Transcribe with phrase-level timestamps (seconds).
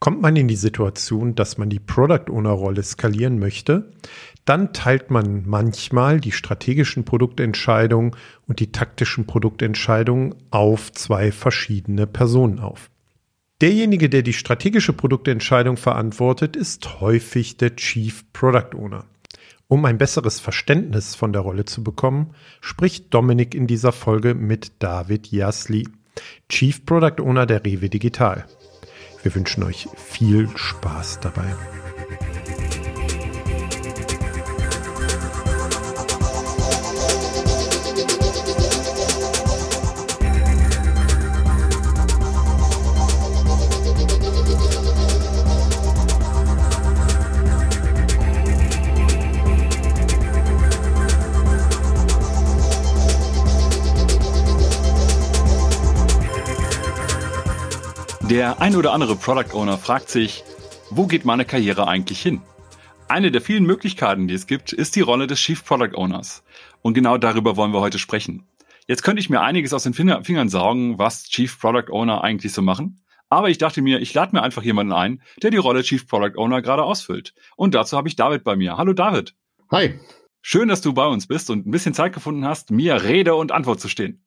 [0.00, 3.92] Kommt man in die Situation, dass man die Product Owner Rolle skalieren möchte,
[4.46, 8.16] dann teilt man manchmal die strategischen Produktentscheidungen
[8.48, 12.90] und die taktischen Produktentscheidungen auf zwei verschiedene Personen auf.
[13.60, 19.04] Derjenige, der die strategische Produktentscheidung verantwortet, ist häufig der Chief Product Owner.
[19.68, 24.72] Um ein besseres Verständnis von der Rolle zu bekommen, spricht Dominik in dieser Folge mit
[24.78, 25.86] David Jasli,
[26.48, 28.46] Chief Product Owner der Rewe Digital.
[29.22, 31.54] Wir wünschen euch viel Spaß dabei.
[58.30, 60.44] Der ein oder andere Product Owner fragt sich,
[60.88, 62.40] wo geht meine Karriere eigentlich hin?
[63.08, 66.44] Eine der vielen Möglichkeiten, die es gibt, ist die Rolle des Chief Product Owners.
[66.80, 68.46] Und genau darüber wollen wir heute sprechen.
[68.86, 72.62] Jetzt könnte ich mir einiges aus den Fingern saugen, was Chief Product Owner eigentlich so
[72.62, 73.00] machen.
[73.30, 76.36] Aber ich dachte mir, ich lade mir einfach jemanden ein, der die Rolle Chief Product
[76.36, 77.34] Owner gerade ausfüllt.
[77.56, 78.76] Und dazu habe ich David bei mir.
[78.76, 79.34] Hallo David.
[79.72, 79.98] Hi.
[80.40, 83.50] Schön, dass du bei uns bist und ein bisschen Zeit gefunden hast, mir Rede und
[83.50, 84.22] Antwort zu stehen.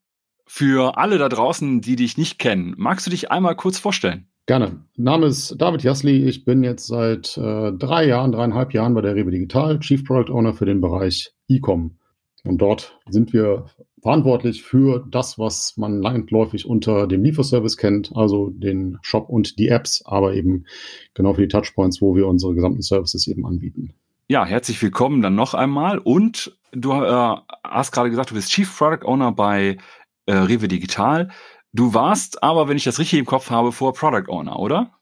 [0.46, 4.28] Für alle da draußen, die dich nicht kennen, magst du dich einmal kurz vorstellen?
[4.46, 4.84] Gerne.
[4.96, 6.28] Name ist David Jasli.
[6.28, 10.30] Ich bin jetzt seit äh, drei Jahren, dreieinhalb Jahren bei der Rewe Digital, Chief Product
[10.30, 11.96] Owner für den Bereich E-Com.
[12.44, 13.64] Und dort sind wir
[14.02, 19.68] verantwortlich für das, was man landläufig unter dem Lieferservice kennt, also den Shop und die
[19.68, 20.66] Apps, aber eben
[21.14, 23.94] genau für die Touchpoints, wo wir unsere gesamten Services eben anbieten.
[24.28, 25.98] Ja, herzlich willkommen dann noch einmal.
[25.98, 29.78] Und du äh, hast gerade gesagt, du bist Chief Product Owner bei
[30.26, 31.30] äh, Rewe Digital.
[31.72, 34.92] Du warst aber, wenn ich das richtig im Kopf habe, vor Product Owner, oder?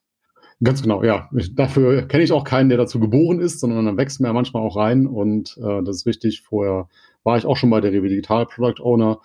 [0.63, 1.29] Ganz genau, ja.
[1.37, 4.33] Ich, dafür kenne ich auch keinen, der dazu geboren ist, sondern dann wächst man ja
[4.33, 6.43] manchmal auch rein und äh, das ist richtig.
[6.43, 6.89] Vorher
[7.25, 9.21] war ich auch schon bei der Rewe Digital Product Owner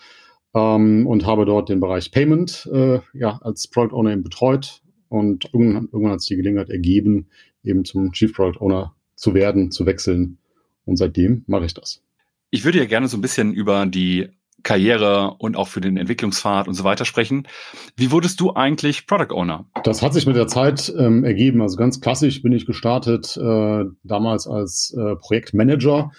[0.56, 5.46] ähm, und habe dort den Bereich Payment äh, ja, als Product Owner eben betreut und
[5.54, 7.28] irgendwann, irgendwann hat es die Gelegenheit ergeben,
[7.64, 10.40] eben zum Chief Product Owner zu werden, zu wechseln
[10.86, 12.02] und seitdem mache ich das.
[12.50, 14.30] Ich würde ja gerne so ein bisschen über die
[14.64, 17.48] Karriere und auch für den Entwicklungspfad und so weiter sprechen.
[17.96, 19.66] Wie wurdest du eigentlich Product Owner?
[19.84, 21.62] Das hat sich mit der Zeit ähm, ergeben.
[21.62, 26.12] Also ganz klassisch bin ich gestartet äh, damals als äh, Projektmanager.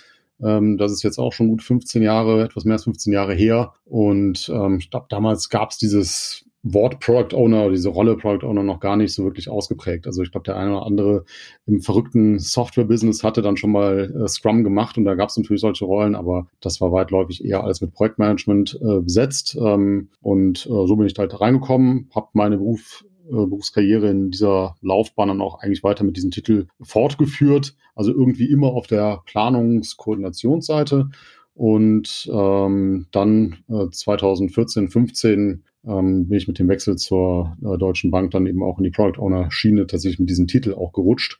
[0.43, 3.75] Ähm, das ist jetzt auch schon gut 15 Jahre, etwas mehr als 15 Jahre her.
[3.84, 8.63] Und ähm, ich glaube, damals gab es dieses Wort Product Owner, diese Rolle Product Owner
[8.63, 10.07] noch gar nicht so wirklich ausgeprägt.
[10.07, 11.25] Also ich glaube, der eine oder andere
[11.67, 15.61] im verrückten Software-Business hatte dann schon mal äh, Scrum gemacht und da gab es natürlich
[15.61, 19.57] solche Rollen, aber das war weitläufig eher alles mit Projektmanagement äh, besetzt.
[19.61, 24.31] Ähm, und äh, so bin ich da halt reingekommen, habe meine Beruf, äh, Berufskarriere in
[24.31, 27.77] dieser Laufbahn dann auch eigentlich weiter mit diesem Titel fortgeführt.
[27.95, 31.11] Also irgendwie immer auf der Planungs-Koordinationsseite.
[31.55, 38.10] Und ähm, dann äh, 2014, 15 ähm, bin ich mit dem Wechsel zur äh, Deutschen
[38.10, 41.38] Bank dann eben auch in die Product Owner Schiene tatsächlich mit diesem Titel auch gerutscht.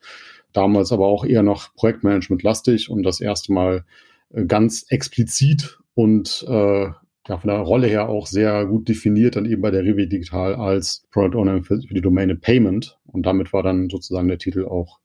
[0.53, 3.85] Damals aber auch eher noch Projektmanagement lastig und das erste Mal
[4.31, 6.89] äh, ganz explizit und äh,
[7.29, 10.55] ja, von der Rolle her auch sehr gut definiert, dann eben bei der Rewe Digital
[10.55, 12.97] als Product Owner für, für die Domäne Payment.
[13.05, 14.99] Und damit war dann sozusagen der Titel auch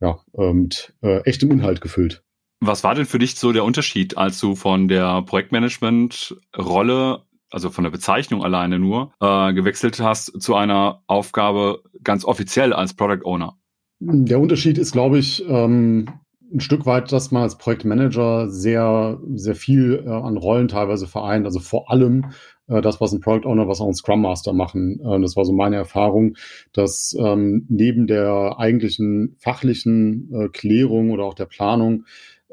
[0.00, 2.22] ja, äh, mit äh, echtem Inhalt gefüllt.
[2.60, 7.22] Was war denn für dich so der Unterschied, als du von der Projektmanagement-Rolle
[7.52, 12.94] also von der Bezeichnung alleine nur, äh, gewechselt hast zu einer Aufgabe ganz offiziell als
[12.94, 13.56] Product Owner?
[14.00, 16.08] Der Unterschied ist, glaube ich, ähm,
[16.52, 21.46] ein Stück weit, dass man als Projektmanager sehr, sehr viel äh, an Rollen teilweise vereint.
[21.46, 22.26] Also vor allem
[22.68, 25.00] äh, das, was ein Product Owner, was auch ein Scrum Master machen.
[25.00, 26.36] Äh, das war so meine Erfahrung,
[26.72, 32.04] dass ähm, neben der eigentlichen fachlichen äh, Klärung oder auch der Planung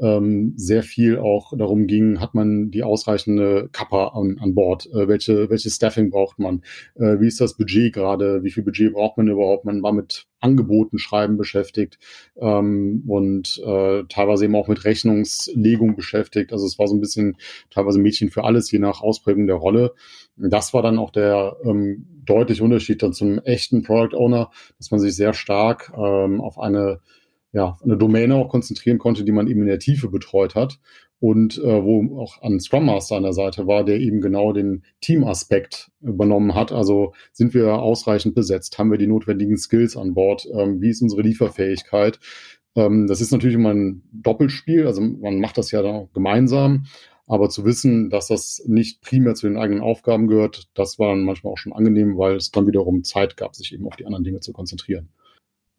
[0.02, 4.88] ähm, sehr viel auch darum ging, hat man die ausreichende Kappa an, an Bord?
[4.88, 6.62] Äh, welche, welche Staffing braucht man?
[6.96, 8.44] Äh, wie ist das Budget gerade?
[8.44, 9.66] Wie viel Budget braucht man überhaupt?
[9.66, 12.00] Man war mit Angeboten schreiben beschäftigt
[12.38, 16.54] ähm, und äh, teilweise eben auch mit Rechnungslegung beschäftigt.
[16.54, 17.38] Also es war so ein bisschen
[17.70, 19.94] teilweise Mädchen für alles, je nach Ausprägung der Rolle.
[20.38, 25.00] Das war dann auch der ähm, deutliche Unterschied dann zum echten Product Owner, dass man
[25.00, 27.02] sich sehr stark ähm, auf eine
[27.52, 30.80] ja, eine Domäne auch konzentrieren konnte, die man eben in der Tiefe betreut hat
[31.20, 34.84] und äh, wo auch ein Scrum Master an der Seite war, der eben genau den
[35.02, 36.72] Teamaspekt übernommen hat.
[36.72, 41.02] Also sind wir ausreichend besetzt, haben wir die notwendigen Skills an Bord, ähm, wie ist
[41.02, 42.20] unsere Lieferfähigkeit.
[42.76, 46.86] Ähm, das ist natürlich immer ein Doppelspiel, also man macht das ja dann auch gemeinsam,
[47.28, 51.26] aber zu wissen, dass das nicht primär zu den eigenen Aufgaben gehört, das war dann
[51.26, 54.24] manchmal auch schon angenehm, weil es dann wiederum Zeit gab, sich eben auf die anderen
[54.24, 55.10] Dinge zu konzentrieren.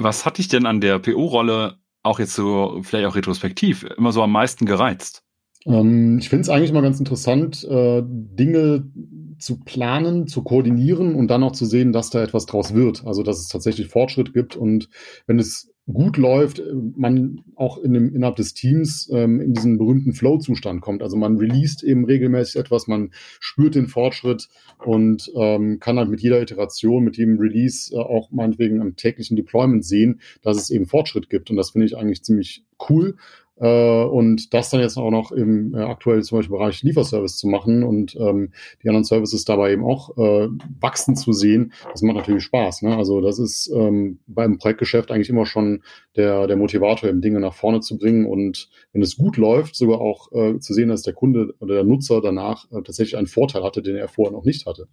[0.00, 4.22] Was hat dich denn an der PO-Rolle auch jetzt so, vielleicht auch retrospektiv, immer so
[4.22, 5.22] am meisten gereizt?
[5.66, 8.90] Ähm, ich finde es eigentlich mal ganz interessant, äh, Dinge
[9.38, 13.06] zu planen, zu koordinieren und dann auch zu sehen, dass da etwas draus wird.
[13.06, 14.88] Also dass es tatsächlich Fortschritt gibt und
[15.26, 16.62] wenn es gut läuft,
[16.96, 21.02] man auch in dem, innerhalb des Teams ähm, in diesen berühmten Flow-Zustand kommt.
[21.02, 23.10] Also man released eben regelmäßig etwas, man
[23.40, 24.48] spürt den Fortschritt
[24.84, 29.36] und ähm, kann halt mit jeder Iteration, mit jedem Release äh, auch meinetwegen am täglichen
[29.36, 31.50] Deployment sehen, dass es eben Fortschritt gibt.
[31.50, 33.16] Und das finde ich eigentlich ziemlich cool.
[33.60, 37.46] Äh, und das dann jetzt auch noch im äh, aktuell zum Beispiel Bereich Lieferservice zu
[37.46, 38.52] machen und ähm,
[38.82, 40.48] die anderen Services dabei eben auch äh,
[40.80, 42.82] wachsen zu sehen, das macht natürlich Spaß.
[42.82, 42.96] Ne?
[42.96, 45.82] Also das ist ähm, beim Projektgeschäft eigentlich immer schon
[46.16, 50.00] der, der Motivator, eben Dinge nach vorne zu bringen und wenn es gut läuft, sogar
[50.00, 53.62] auch äh, zu sehen, dass der Kunde oder der Nutzer danach äh, tatsächlich einen Vorteil
[53.62, 54.88] hatte, den er vorher noch nicht hatte.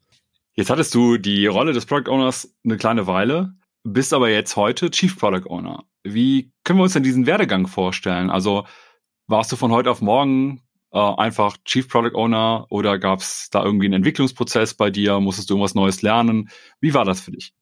[0.56, 3.54] Jetzt hattest du die Rolle des Product Owners eine kleine Weile
[3.94, 5.84] bist aber jetzt heute Chief Product Owner.
[6.04, 8.30] Wie können wir uns denn diesen Werdegang vorstellen?
[8.30, 8.66] Also
[9.28, 10.62] warst du von heute auf morgen
[10.92, 15.20] äh, einfach Chief Product Owner oder gab es da irgendwie einen Entwicklungsprozess bei dir?
[15.20, 16.50] Musstest du irgendwas Neues lernen?
[16.82, 17.54] Wie war das für dich?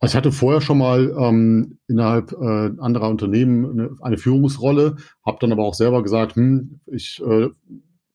[0.00, 4.96] Also ich hatte vorher schon mal ähm, innerhalb äh, anderer Unternehmen eine, eine Führungsrolle,
[5.26, 7.48] habe dann aber auch selber gesagt, hm, ich äh,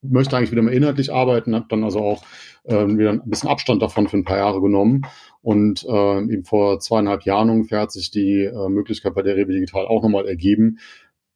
[0.04, 2.24] möchte eigentlich wieder mal inhaltlich arbeiten, habe dann also auch
[2.64, 5.04] äh, wieder ein bisschen Abstand davon für ein paar Jahre genommen.
[5.42, 9.54] Und äh, eben vor zweieinhalb Jahren ungefähr hat sich die äh, Möglichkeit bei der Rewe
[9.54, 10.80] Digital auch nochmal ergeben.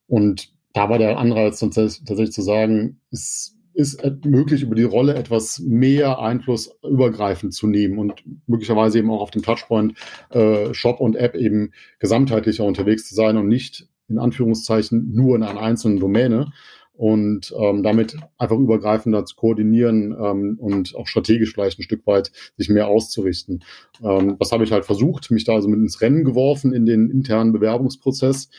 [0.08, 5.60] Und da war der Anreiz tatsächlich zu sagen, es ist möglich, über die Rolle etwas
[5.60, 9.94] mehr Einfluss übergreifend zu nehmen und möglicherweise eben auch auf dem Touchpoint
[10.32, 15.44] äh, Shop und App eben gesamtheitlicher unterwegs zu sein und nicht in Anführungszeichen nur in
[15.44, 16.52] einer einzelnen Domäne
[16.98, 22.32] und ähm, damit einfach übergreifender zu koordinieren ähm, und auch strategisch vielleicht ein Stück weit
[22.58, 23.64] sich mehr auszurichten.
[24.04, 27.12] Ähm, das habe ich halt versucht, mich da also mit ins Rennen geworfen in den
[27.12, 28.50] internen Bewerbungsprozess.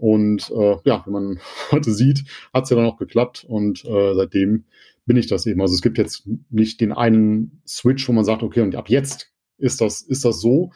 [0.00, 1.38] Und äh, ja, wie man
[1.70, 2.24] heute sieht,
[2.54, 4.64] hat es ja dann auch geklappt und äh, seitdem
[5.04, 5.60] bin ich das eben.
[5.60, 9.30] Also es gibt jetzt nicht den einen Switch, wo man sagt, okay, und ab jetzt
[9.58, 10.72] ist das, ist das so,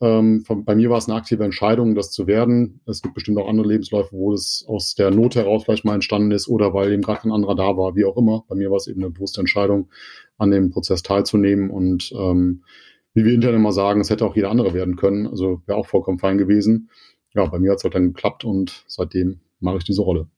[0.00, 2.80] ähm, von, bei mir war es eine aktive Entscheidung, das zu werden.
[2.86, 6.32] Es gibt bestimmt auch andere Lebensläufe, wo es aus der Not heraus vielleicht mal entstanden
[6.32, 8.44] ist oder weil eben gerade kein anderer da war, wie auch immer.
[8.48, 9.88] Bei mir war es eben eine bewusste Entscheidung,
[10.36, 12.64] an dem Prozess teilzunehmen und ähm,
[13.14, 15.28] wie wir intern immer sagen, es hätte auch jeder andere werden können.
[15.28, 16.90] Also wäre auch vollkommen fein gewesen.
[17.32, 20.28] Ja, bei mir hat es halt dann geklappt und seitdem mache ich diese Rolle.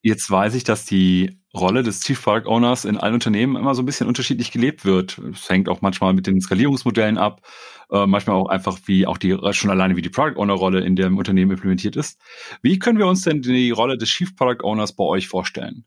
[0.00, 3.82] Jetzt weiß ich, dass die Rolle des Chief Product Owners in allen Unternehmen immer so
[3.82, 5.18] ein bisschen unterschiedlich gelebt wird.
[5.32, 7.42] Es hängt auch manchmal mit den Skalierungsmodellen ab,
[7.90, 10.96] äh, manchmal auch einfach wie auch die schon alleine wie die Product Owner Rolle in
[10.96, 12.18] dem Unternehmen implementiert ist.
[12.62, 15.84] Wie können wir uns denn die Rolle des Chief Product Owners bei euch vorstellen?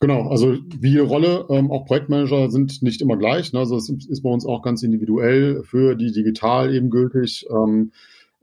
[0.00, 3.52] Genau, also wie Rolle, ähm, auch Projektmanager sind nicht immer gleich.
[3.52, 3.58] Ne?
[3.58, 7.46] Also es ist bei uns auch ganz individuell für die digital eben gültig.
[7.50, 7.90] Ähm,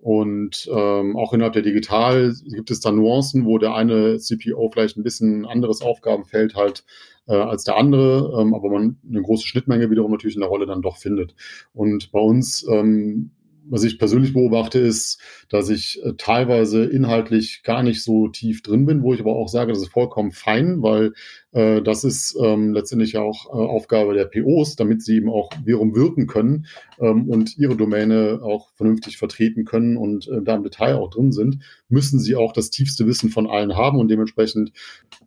[0.05, 4.97] und ähm, auch innerhalb der Digital gibt es da Nuancen, wo der eine CPO vielleicht
[4.97, 6.83] ein bisschen anderes Aufgabenfeld halt
[7.27, 10.67] äh, als der andere, ähm, aber man eine große Schnittmenge wiederum natürlich in der Rolle
[10.67, 11.33] dann doch findet.
[11.73, 13.31] Und bei uns ähm,
[13.67, 15.19] was ich persönlich beobachte, ist,
[15.49, 19.47] dass ich äh, teilweise inhaltlich gar nicht so tief drin bin, wo ich aber auch
[19.47, 21.13] sage, das ist vollkommen fein, weil
[21.51, 25.49] äh, das ist ähm, letztendlich ja auch äh, Aufgabe der POs, damit sie eben auch
[25.63, 26.67] wiederum wirken können
[26.99, 31.31] ähm, und ihre Domäne auch vernünftig vertreten können und äh, da im Detail auch drin
[31.31, 31.59] sind,
[31.89, 34.71] müssen sie auch das tiefste Wissen von allen haben und dementsprechend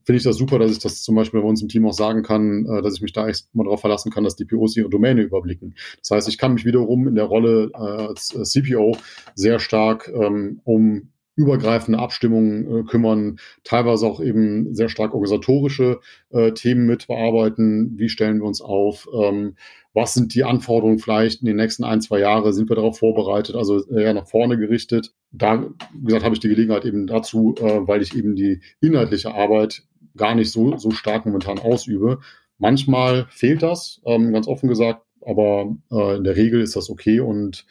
[0.05, 2.23] finde ich das super, dass ich das zum Beispiel bei uns im Team auch sagen
[2.23, 4.91] kann, äh, dass ich mich da echt mal darauf verlassen kann, dass die POs ihre
[4.91, 5.75] Domäne überblicken.
[6.01, 8.97] Das heißt, ich kann mich wiederum in der Rolle äh, als äh, CPO
[9.35, 16.51] sehr stark ähm, um übergreifende Abstimmungen äh, kümmern, teilweise auch eben sehr stark organisatorische äh,
[16.53, 17.97] Themen mit bearbeiten.
[17.97, 19.09] Wie stellen wir uns auf?
[19.15, 19.55] Ähm,
[19.99, 22.53] was sind die Anforderungen vielleicht in den nächsten ein, zwei Jahren?
[22.53, 23.57] Sind wir darauf vorbereitet?
[23.57, 25.13] Also eher nach vorne gerichtet.
[25.33, 29.35] Da, wie gesagt, habe ich die Gelegenheit eben dazu, äh, weil ich eben die inhaltliche
[29.35, 29.83] Arbeit
[30.17, 32.21] gar nicht so, so stark momentan ausübe.
[32.59, 37.19] Manchmal fehlt das, ähm, ganz offen gesagt, aber äh, in der Regel ist das okay
[37.19, 37.67] und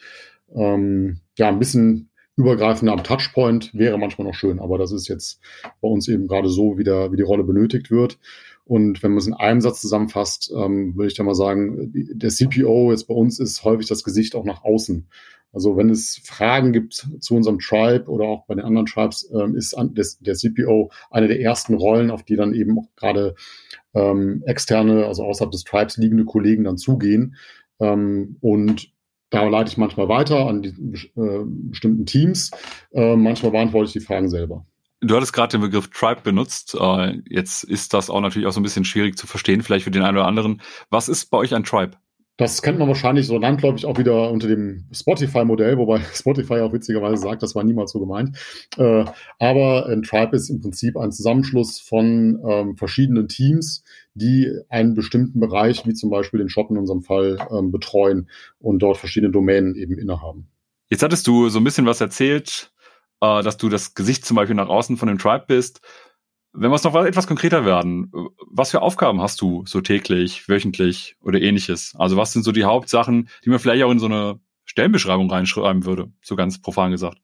[0.54, 5.40] ähm, ja, ein bisschen übergreifender am Touchpoint wäre manchmal noch schön, aber das ist jetzt
[5.80, 8.18] bei uns eben gerade so, wie, der, wie die Rolle benötigt wird.
[8.68, 12.28] Und wenn man es in einem Satz zusammenfasst, ähm, würde ich da mal sagen, der
[12.28, 15.08] CPO jetzt bei uns ist häufig das Gesicht auch nach außen.
[15.54, 19.56] Also wenn es Fragen gibt zu unserem Tribe oder auch bei den anderen Tribes, ähm,
[19.56, 23.34] ist an, des, der CPO eine der ersten Rollen, auf die dann eben auch gerade
[23.94, 27.36] ähm, externe, also außerhalb des Tribes liegende Kollegen dann zugehen.
[27.80, 28.92] Ähm, und
[29.30, 30.74] da leite ich manchmal weiter an die
[31.16, 32.50] äh, bestimmten Teams.
[32.92, 34.66] Äh, manchmal beantworte ich die Fragen selber.
[35.00, 36.76] Du hattest gerade den Begriff Tribe benutzt.
[36.78, 39.90] Äh, jetzt ist das auch natürlich auch so ein bisschen schwierig zu verstehen, vielleicht für
[39.90, 40.60] den einen oder anderen.
[40.90, 41.96] Was ist bei euch ein Tribe?
[42.38, 47.20] Das kennt man wahrscheinlich so landläufig auch wieder unter dem Spotify-Modell, wobei Spotify auch witzigerweise
[47.20, 48.38] sagt, das war niemals so gemeint.
[48.76, 49.04] Äh,
[49.40, 53.82] aber ein Tribe ist im Prinzip ein Zusammenschluss von ähm, verschiedenen Teams,
[54.14, 58.78] die einen bestimmten Bereich, wie zum Beispiel den Shop in unserem Fall, ähm, betreuen und
[58.78, 60.48] dort verschiedene Domänen eben innehaben.
[60.90, 62.70] Jetzt hattest du so ein bisschen was erzählt,
[63.20, 65.80] äh, dass du das Gesicht zum Beispiel nach außen von dem Tribe bist.
[66.52, 68.10] Wenn wir es noch etwas konkreter werden,
[68.50, 71.94] was für Aufgaben hast du so täglich, wöchentlich oder ähnliches?
[71.98, 75.84] Also was sind so die Hauptsachen, die man vielleicht auch in so eine Stellenbeschreibung reinschreiben
[75.84, 77.18] würde, so ganz profan gesagt?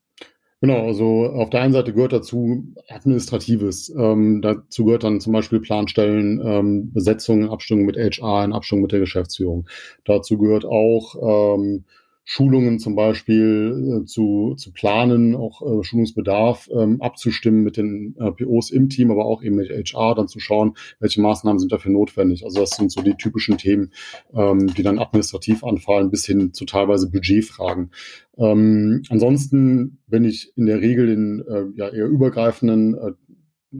[0.60, 3.90] Genau, also auf der einen Seite gehört dazu Administratives.
[3.90, 8.92] Ähm, dazu gehört dann zum Beispiel Planstellen, ähm, Besetzung, Abstimmung mit HR, in Abstimmung mit
[8.92, 9.68] der Geschäftsführung.
[10.06, 11.84] Dazu gehört auch ähm,
[12.24, 18.32] Schulungen zum Beispiel äh, zu, zu planen, auch äh, Schulungsbedarf ähm, abzustimmen mit den äh,
[18.32, 21.92] POs im Team, aber auch eben mit HR, dann zu schauen, welche Maßnahmen sind dafür
[21.92, 22.44] notwendig.
[22.44, 23.92] Also das sind so die typischen Themen,
[24.34, 27.90] ähm, die dann administrativ anfallen, bis hin zu teilweise Budgetfragen.
[28.38, 33.12] Ähm, ansonsten bin ich in der Regel in äh, ja, eher übergreifenden äh,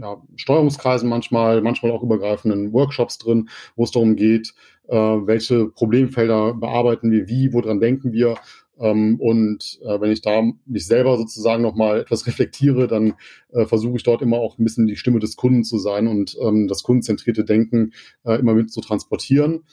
[0.01, 4.55] ja, Steuerungskreisen manchmal, manchmal auch übergreifenden Workshops drin, wo es darum geht,
[4.89, 8.37] äh, welche Problemfelder bearbeiten wir wie, woran denken wir.
[8.79, 13.15] Ähm, und äh, wenn ich da mich selber sozusagen nochmal etwas reflektiere, dann
[13.53, 16.37] äh, versuche ich dort immer auch ein bisschen die Stimme des Kunden zu sein und
[16.43, 17.93] ähm, das kundenzentrierte Denken
[18.25, 19.65] äh, immer mit zu transportieren.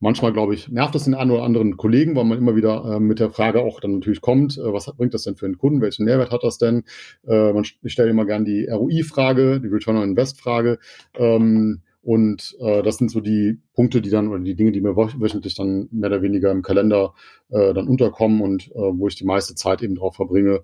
[0.00, 2.98] Manchmal, glaube ich, nervt das den einen oder anderen Kollegen, weil man immer wieder äh,
[2.98, 5.80] mit der Frage auch dann natürlich kommt, äh, was bringt das denn für einen Kunden,
[5.80, 6.82] welchen Mehrwert hat das denn?
[7.24, 10.80] Äh, man, ich stelle immer gern die ROI-Frage, die Return on Invest-Frage.
[11.14, 14.96] Ähm, und äh, das sind so die Punkte, die dann oder die Dinge, die mir
[14.96, 17.14] wöchentlich dann mehr oder weniger im Kalender
[17.48, 20.62] äh, dann unterkommen und äh, wo ich die meiste Zeit eben drauf verbringe.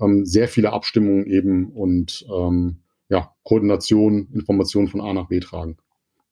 [0.00, 2.78] Ähm, sehr viele Abstimmungen eben und ähm,
[3.08, 5.76] ja, Koordination, Informationen von A nach B tragen.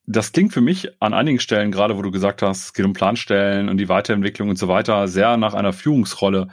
[0.07, 2.95] Das klingt für mich an einigen Stellen, gerade wo du gesagt hast, es geht um
[2.95, 6.49] Planstellen und die Weiterentwicklung und so weiter, sehr nach einer Führungsrolle.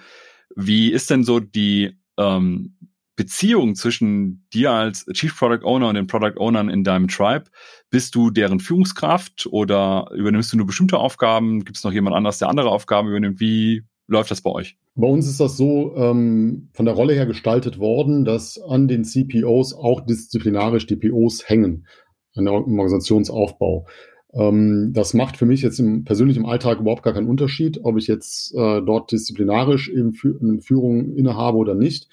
[0.56, 2.76] Wie ist denn so die ähm,
[3.16, 7.46] Beziehung zwischen dir als Chief Product Owner und den Product Ownern in deinem Tribe?
[7.90, 11.64] Bist du deren Führungskraft oder übernimmst du nur bestimmte Aufgaben?
[11.64, 13.40] Gibt es noch jemand anders, der andere Aufgaben übernimmt?
[13.40, 14.78] Wie läuft das bei euch?
[14.96, 19.04] Bei uns ist das so ähm, von der Rolle her gestaltet worden, dass an den
[19.04, 21.88] CPOs auch disziplinarisch die POs hängen,
[22.36, 23.88] im Organisationsaufbau.
[24.34, 27.98] Ähm, das macht für mich jetzt im, persönlich im Alltag überhaupt gar keinen Unterschied, ob
[27.98, 32.10] ich jetzt äh, dort disziplinarisch eben eine Führung innehabe oder nicht.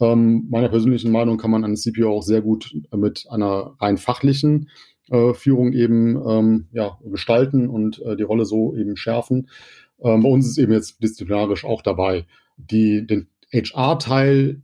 [0.00, 4.68] Ähm, meiner persönlichen Meinung kann man eine CPO auch sehr gut mit einer rein fachlichen
[5.10, 9.48] äh, Führung eben ähm, ja, gestalten und äh, die Rolle so eben schärfen.
[10.02, 12.26] Ähm, bei uns ist eben jetzt disziplinarisch auch dabei.
[12.56, 14.62] Die, den HR-Teil,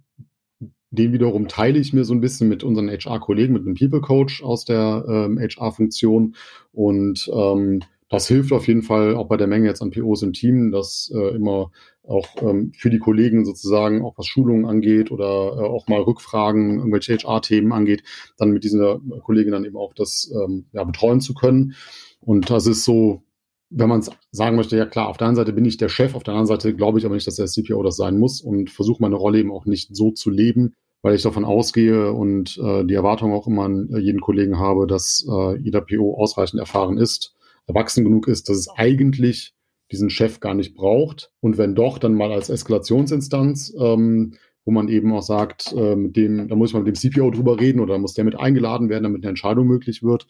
[0.91, 4.43] den wiederum teile ich mir so ein bisschen mit unseren HR-Kollegen, mit einem People Coach
[4.43, 6.35] aus der ähm, HR-Funktion
[6.73, 10.33] und ähm, das hilft auf jeden Fall auch bei der Menge jetzt an POs im
[10.33, 11.71] Team, dass äh, immer
[12.11, 16.79] auch ähm, für die Kollegen sozusagen, auch was Schulungen angeht oder äh, auch mal Rückfragen,
[16.79, 18.03] irgendwelche HR-Themen angeht,
[18.37, 21.75] dann mit dieser Kollegin dann eben auch das ähm, ja, betreuen zu können.
[22.21, 23.23] Und das ist so,
[23.71, 26.15] wenn man es sagen möchte, ja klar, auf der einen Seite bin ich der Chef,
[26.15, 28.71] auf der anderen Seite glaube ich aber nicht, dass der CPO das sein muss und
[28.71, 32.85] versuche meine Rolle eben auch nicht so zu leben, weil ich davon ausgehe und äh,
[32.85, 37.35] die Erwartung auch immer an jeden Kollegen habe, dass äh, jeder PO ausreichend erfahren ist,
[37.69, 39.55] erwachsen genug ist, dass es eigentlich
[39.91, 41.31] diesen Chef gar nicht braucht.
[41.41, 46.17] Und wenn doch, dann mal als Eskalationsinstanz, ähm, wo man eben auch sagt, äh, mit
[46.17, 49.05] dem, da muss man mit dem CPO drüber reden oder muss der mit eingeladen werden,
[49.05, 50.27] damit eine Entscheidung möglich wird.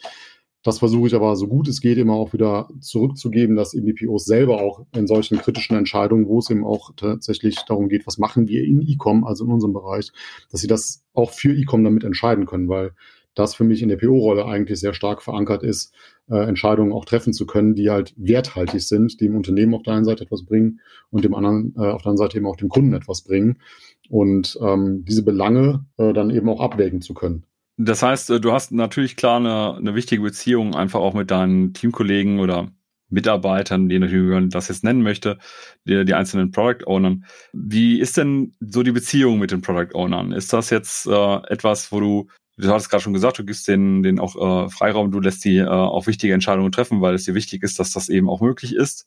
[0.63, 3.95] Das versuche ich aber so gut es geht immer auch wieder zurückzugeben, dass eben die
[3.95, 8.19] POs selber auch in solchen kritischen Entscheidungen, wo es eben auch tatsächlich darum geht, was
[8.19, 10.13] machen wir in E-Com, also in unserem Bereich,
[10.51, 12.93] dass sie das auch für E-Com damit entscheiden können, weil
[13.35, 15.95] das für mich in der PO-Rolle eigentlich sehr stark verankert ist,
[16.29, 19.95] äh, Entscheidungen auch treffen zu können, die halt werthaltig sind, die dem Unternehmen auf der
[19.95, 22.69] einen Seite etwas bringen und dem anderen äh, auf der anderen Seite eben auch dem
[22.69, 23.59] Kunden etwas bringen
[24.09, 27.45] und ähm, diese Belange äh, dann eben auch abwägen zu können.
[27.77, 31.73] Das heißt, äh, du hast natürlich klar eine, eine wichtige Beziehung einfach auch mit deinen
[31.73, 32.71] Teamkollegen oder
[33.11, 35.39] Mitarbeitern, natürlich das jetzt nennen möchte,
[35.85, 37.25] die, die einzelnen Product Ownern.
[37.53, 40.33] Wie ist denn so die Beziehung mit den Product Ownern?
[40.33, 42.29] Ist das jetzt äh, etwas, wo du
[42.61, 45.59] du hattest gerade schon gesagt, du gibst denen, denen auch äh, Freiraum, du lässt die
[45.59, 48.75] äh, auch wichtige Entscheidungen treffen, weil es dir wichtig ist, dass das eben auch möglich
[48.75, 49.07] ist.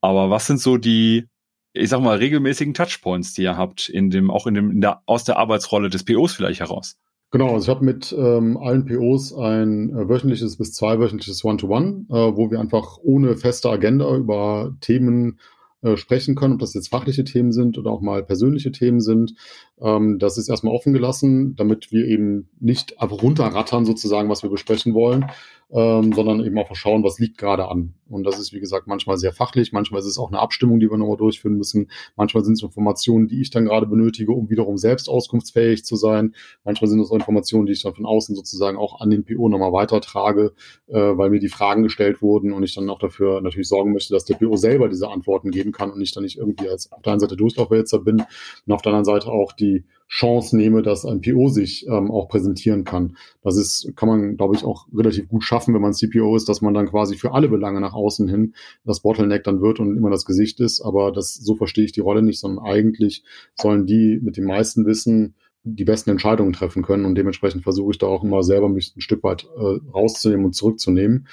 [0.00, 1.26] Aber was sind so die,
[1.72, 5.02] ich sag mal, regelmäßigen Touchpoints, die ihr habt, in dem, auch in dem, in der,
[5.06, 6.96] aus der Arbeitsrolle des POs vielleicht heraus?
[7.32, 12.30] Genau, also ich habe mit ähm, allen POs ein äh, wöchentliches bis zweiwöchentliches One-to-One, -One,
[12.32, 15.38] äh, wo wir einfach ohne feste Agenda über Themen
[15.86, 19.34] äh, sprechen können, ob das jetzt fachliche Themen sind oder auch mal persönliche Themen sind.
[19.80, 24.94] Ähm, das ist erstmal offen gelassen, damit wir eben nicht runterrattern sozusagen, was wir besprechen
[24.94, 25.26] wollen,
[25.70, 27.94] ähm, sondern eben auch schauen, was liegt gerade an.
[28.08, 30.88] Und das ist, wie gesagt, manchmal sehr fachlich, manchmal ist es auch eine Abstimmung, die
[30.88, 31.90] wir nochmal durchführen müssen.
[32.14, 36.34] Manchmal sind es Informationen, die ich dann gerade benötige, um wiederum selbst auskunftsfähig zu sein.
[36.64, 39.48] Manchmal sind es auch Informationen, die ich dann von außen sozusagen auch an den PO
[39.48, 40.52] nochmal weitertrage,
[40.86, 44.14] äh, weil mir die Fragen gestellt wurden und ich dann auch dafür natürlich sorgen möchte,
[44.14, 47.02] dass der PO selber diese Antworten geben kann und ich dann nicht irgendwie als auf
[47.02, 48.22] der einen Seite Durchlaufwälzer bin
[48.66, 52.28] und auf der anderen Seite auch die Chance nehme, dass ein PO sich ähm, auch
[52.28, 53.16] präsentieren kann.
[53.42, 56.60] Das ist, kann man, glaube ich, auch relativ gut schaffen, wenn man CPO ist, dass
[56.60, 60.10] man dann quasi für alle Belange nach außen hin das Bottleneck dann wird und immer
[60.10, 60.80] das Gesicht ist.
[60.80, 64.86] Aber das, so verstehe ich die Rolle nicht, sondern eigentlich sollen die mit dem meisten
[64.86, 65.34] Wissen
[65.64, 67.04] die besten Entscheidungen treffen können.
[67.04, 70.54] Und dementsprechend versuche ich da auch immer selber mich ein Stück weit äh, rauszunehmen und
[70.54, 71.26] zurückzunehmen.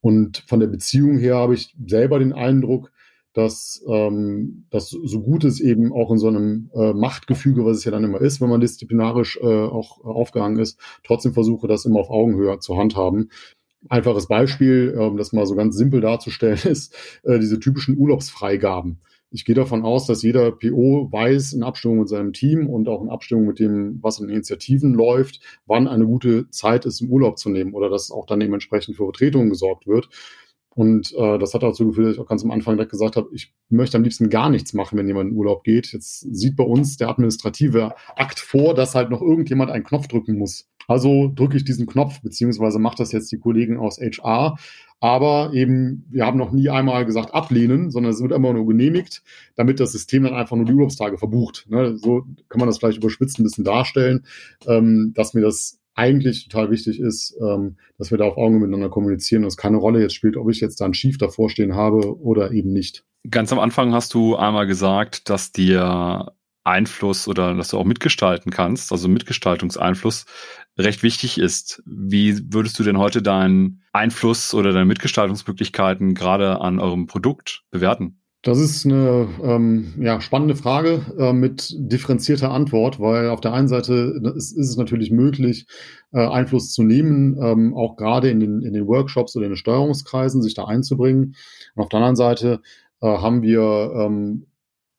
[0.00, 2.90] Und von der Beziehung her habe ich selber den Eindruck,
[3.36, 7.84] dass ähm, das so gut ist eben auch in so einem äh, Machtgefüge, was es
[7.84, 11.84] ja dann immer ist, wenn man disziplinarisch äh, auch äh, aufgehangen ist, trotzdem versuche, das
[11.84, 13.30] immer auf Augenhöhe zu handhaben.
[13.90, 19.02] Einfaches Beispiel, um das mal so ganz simpel darzustellen, ist äh, diese typischen Urlaubsfreigaben.
[19.30, 23.02] Ich gehe davon aus, dass jeder PO weiß, in Abstimmung mit seinem Team und auch
[23.02, 27.36] in Abstimmung mit dem, was in Initiativen läuft, wann eine gute Zeit ist, im Urlaub
[27.36, 30.08] zu nehmen oder dass auch dann dementsprechend für Vertretungen gesorgt wird.
[30.76, 33.30] Und äh, das hat dazu geführt, dass ich auch ganz am Anfang direkt gesagt habe,
[33.32, 35.90] ich möchte am liebsten gar nichts machen, wenn jemand in Urlaub geht.
[35.92, 40.36] Jetzt sieht bei uns der administrative Akt vor, dass halt noch irgendjemand einen Knopf drücken
[40.36, 40.68] muss.
[40.86, 44.58] Also drücke ich diesen Knopf, beziehungsweise macht das jetzt die Kollegen aus HR.
[45.00, 49.22] Aber eben, wir haben noch nie einmal gesagt ablehnen, sondern es wird immer nur genehmigt,
[49.54, 51.64] damit das System dann einfach nur die Urlaubstage verbucht.
[51.70, 51.96] Ne?
[51.96, 54.26] So kann man das vielleicht überspitzt ein bisschen darstellen,
[54.66, 58.90] ähm, dass mir das eigentlich total wichtig ist, ähm, dass wir da auf Augen miteinander
[58.90, 61.74] kommunizieren und es keine Rolle jetzt spielt, ob ich jetzt da ein Schief davor stehen
[61.74, 63.04] habe oder eben nicht.
[63.28, 68.52] Ganz am Anfang hast du einmal gesagt, dass dir Einfluss oder dass du auch mitgestalten
[68.52, 70.26] kannst, also Mitgestaltungseinfluss
[70.78, 71.82] recht wichtig ist.
[71.86, 78.20] Wie würdest du denn heute deinen Einfluss oder deine Mitgestaltungsmöglichkeiten gerade an eurem Produkt bewerten?
[78.46, 83.66] Das ist eine ähm, ja, spannende Frage äh, mit differenzierter Antwort, weil auf der einen
[83.66, 85.66] Seite ist, ist es natürlich möglich,
[86.12, 89.56] äh, Einfluss zu nehmen, ähm, auch gerade in den, in den Workshops oder in den
[89.56, 91.34] Steuerungskreisen, sich da einzubringen.
[91.74, 92.60] Und auf der anderen Seite
[93.00, 94.46] äh, haben wir ähm,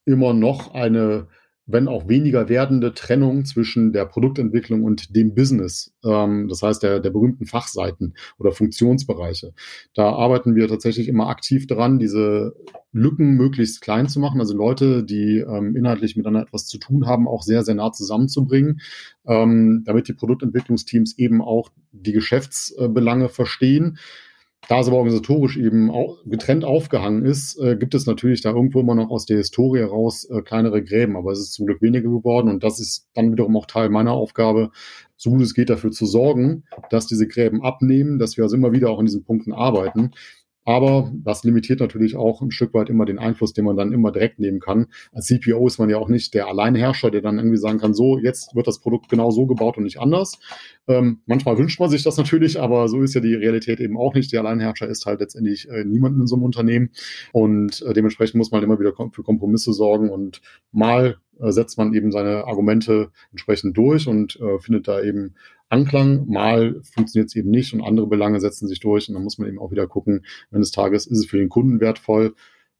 [0.04, 1.28] immer noch eine
[1.68, 5.92] wenn auch weniger werdende Trennung zwischen der Produktentwicklung und dem Business.
[6.02, 9.52] Ähm, das heißt, der, der berühmten Fachseiten oder Funktionsbereiche.
[9.94, 12.54] Da arbeiten wir tatsächlich immer aktiv dran, diese
[12.92, 17.28] Lücken möglichst klein zu machen, also Leute, die ähm, inhaltlich miteinander etwas zu tun haben,
[17.28, 18.80] auch sehr, sehr nah zusammenzubringen,
[19.26, 23.98] ähm, damit die Produktentwicklungsteams eben auch die Geschäftsbelange verstehen
[24.66, 25.90] da es aber organisatorisch eben
[26.26, 30.24] getrennt aufgehangen ist, äh, gibt es natürlich da irgendwo immer noch aus der Historie heraus
[30.24, 33.56] äh, kleinere Gräben, aber es ist zum Glück weniger geworden und das ist dann wiederum
[33.56, 34.70] auch Teil meiner Aufgabe,
[35.16, 38.72] so gut es geht dafür zu sorgen, dass diese Gräben abnehmen, dass wir also immer
[38.72, 40.12] wieder auch in diesen Punkten arbeiten.
[40.68, 44.12] Aber das limitiert natürlich auch ein Stück weit immer den Einfluss, den man dann immer
[44.12, 44.88] direkt nehmen kann.
[45.14, 48.18] Als CPO ist man ja auch nicht der Alleinherrscher, der dann irgendwie sagen kann, so,
[48.18, 50.38] jetzt wird das Produkt genau so gebaut und nicht anders.
[50.86, 54.12] Ähm, manchmal wünscht man sich das natürlich, aber so ist ja die Realität eben auch
[54.12, 54.30] nicht.
[54.30, 56.90] Der Alleinherrscher ist halt letztendlich äh, niemand in so einem Unternehmen.
[57.32, 61.78] Und äh, dementsprechend muss man immer wieder kom für Kompromisse sorgen und mal äh, setzt
[61.78, 65.34] man eben seine Argumente entsprechend durch und äh, findet da eben
[65.68, 66.26] Anklang.
[66.28, 69.48] Mal funktioniert es eben nicht und andere Belange setzen sich durch und dann muss man
[69.48, 72.34] eben auch wieder gucken, wenn des Tages ist es für den Kunden wertvoll.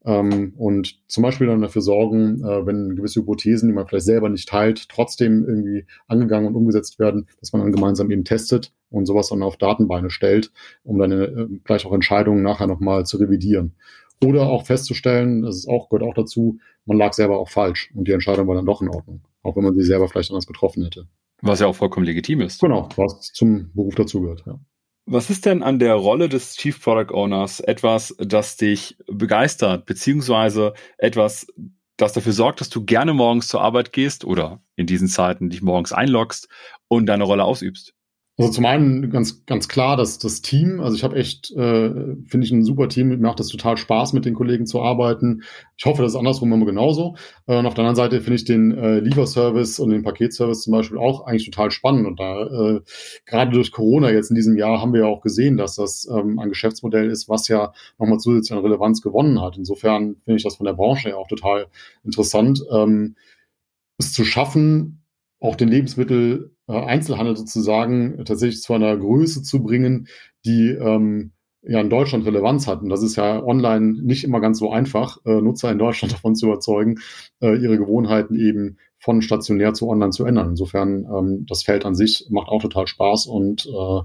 [0.04, 4.28] Ähm, und zum Beispiel dann dafür sorgen, äh, wenn gewisse Hypothesen, die man vielleicht selber
[4.28, 9.06] nicht teilt, trotzdem irgendwie angegangen und umgesetzt werden, dass man dann gemeinsam eben testet und
[9.06, 10.52] sowas dann auf Datenbeine stellt,
[10.84, 13.74] um dann äh, gleich auch Entscheidungen nachher nochmal zu revidieren.
[14.24, 18.08] Oder auch festzustellen, das ist auch, gehört auch dazu, man lag selber auch falsch und
[18.08, 20.82] die Entscheidung war dann doch in Ordnung, auch wenn man sie selber vielleicht anders getroffen
[20.84, 21.06] hätte.
[21.40, 22.60] Was ja auch vollkommen legitim ist.
[22.60, 24.58] Genau, was zum Beruf dazugehört, ja.
[25.10, 30.74] Was ist denn an der Rolle des Chief Product Owners etwas, das dich begeistert, beziehungsweise
[30.98, 31.46] etwas,
[31.96, 35.62] das dafür sorgt, dass du gerne morgens zur Arbeit gehst oder in diesen Zeiten dich
[35.62, 36.48] morgens einloggst
[36.88, 37.94] und deine Rolle ausübst?
[38.40, 41.90] Also zum einen ganz, ganz klar, dass das Team, also ich habe echt, äh,
[42.24, 45.42] finde ich ein super Team, mir macht das total Spaß, mit den Kollegen zu arbeiten.
[45.76, 47.16] Ich hoffe, das ist andersrum immer genauso.
[47.48, 50.72] Äh, und auf der anderen Seite finde ich den äh, Lieferservice und den Paketservice zum
[50.72, 52.06] Beispiel auch eigentlich total spannend.
[52.06, 52.80] Und da äh,
[53.26, 56.38] gerade durch Corona jetzt in diesem Jahr haben wir ja auch gesehen, dass das ähm,
[56.38, 59.56] ein Geschäftsmodell ist, was ja nochmal zusätzlich an Relevanz gewonnen hat.
[59.56, 61.66] Insofern finde ich das von der Branche ja auch total
[62.04, 63.16] interessant, ähm,
[63.98, 65.02] es zu schaffen,
[65.40, 70.08] auch den Lebensmittel Einzelhandel sozusagen tatsächlich zu einer Größe zu bringen,
[70.44, 72.82] die ähm, ja in Deutschland Relevanz hat.
[72.82, 76.34] Und das ist ja online nicht immer ganz so einfach, äh, Nutzer in Deutschland davon
[76.34, 76.96] zu überzeugen,
[77.40, 80.50] äh, ihre Gewohnheiten eben von stationär zu online zu ändern.
[80.50, 84.00] Insofern, ähm, das Feld an sich macht auch total Spaß und äh,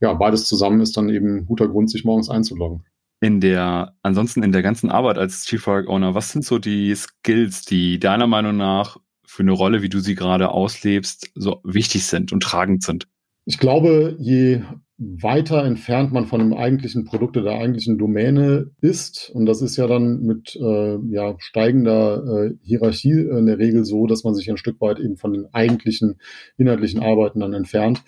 [0.00, 2.84] ja, beides zusammen ist dann eben guter Grund, sich morgens einzuloggen.
[3.20, 6.92] in der, ansonsten in der ganzen Arbeit als Chief Product Owner, was sind so die
[6.96, 8.96] Skills, die deiner Meinung nach
[9.32, 13.08] für eine Rolle, wie du sie gerade auslebst, so wichtig sind und tragend sind?
[13.46, 14.60] Ich glaube, je
[14.98, 19.76] weiter entfernt man von dem eigentlichen Produkt oder der eigentlichen Domäne ist, und das ist
[19.76, 24.50] ja dann mit äh, ja, steigender äh, Hierarchie in der Regel so, dass man sich
[24.50, 26.20] ein Stück weit eben von den eigentlichen
[26.58, 28.04] inhaltlichen Arbeiten dann entfernt,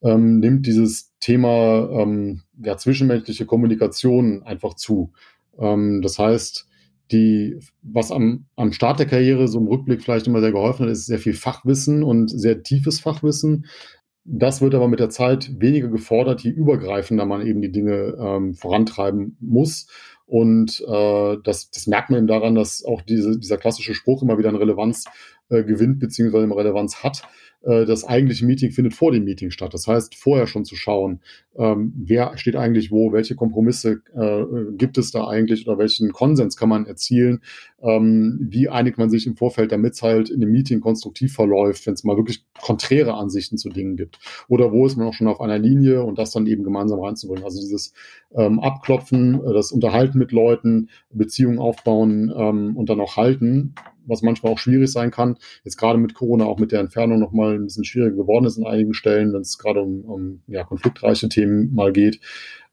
[0.00, 5.12] ähm, nimmt dieses Thema ähm, ja, zwischenmenschliche Kommunikation einfach zu.
[5.58, 6.67] Ähm, das heißt,
[7.10, 10.92] die, was am, am Start der Karriere so im Rückblick vielleicht immer sehr geholfen hat,
[10.92, 13.66] ist sehr viel Fachwissen und sehr tiefes Fachwissen.
[14.24, 18.54] Das wird aber mit der Zeit weniger gefordert, je übergreifender man eben die Dinge ähm,
[18.54, 19.86] vorantreiben muss.
[20.26, 24.36] Und äh, das, das merkt man eben daran, dass auch diese, dieser klassische Spruch immer
[24.36, 25.06] wieder an Relevanz
[25.50, 27.22] äh, gewinnt, beziehungsweise immer Relevanz hat.
[27.62, 29.74] Äh, das eigentliche Meeting findet vor dem Meeting statt.
[29.74, 31.20] Das heißt, vorher schon zu schauen,
[31.56, 34.44] ähm, wer steht eigentlich wo, welche Kompromisse äh,
[34.76, 37.40] gibt es da eigentlich oder welchen Konsens kann man erzielen,
[37.82, 41.86] ähm, wie einigt man sich im Vorfeld, damit es halt in dem Meeting konstruktiv verläuft,
[41.86, 44.18] wenn es mal wirklich konträre Ansichten zu Dingen gibt.
[44.48, 47.44] Oder wo ist man auch schon auf einer Linie und das dann eben gemeinsam reinzubringen.
[47.44, 47.92] Also dieses
[48.34, 53.74] ähm, Abklopfen, äh, das Unterhalten mit Leuten, Beziehungen aufbauen ähm, und dann auch halten,
[54.08, 55.36] was manchmal auch schwierig sein kann.
[55.64, 58.66] Jetzt gerade mit Corona auch mit der Entfernung nochmal ein bisschen schwieriger geworden ist in
[58.66, 62.20] einigen Stellen, wenn es gerade um, um ja, konfliktreiche Themen mal geht.